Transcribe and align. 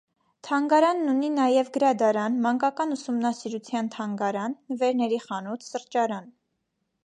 Թանգարանն 0.45 1.11
ունի 1.11 1.29
նաև 1.33 1.69
գրադարան, 1.75 2.39
մանկական 2.47 2.95
ուսումնասիրության 2.97 3.93
թանգարան, 3.97 4.59
նվերների 4.75 5.23
խանութ, 5.29 5.71
սրճարան։ 5.73 6.37